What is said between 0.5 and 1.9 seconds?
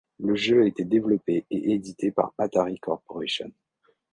a été développé et